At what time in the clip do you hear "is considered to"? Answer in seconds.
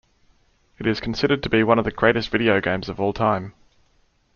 0.87-1.49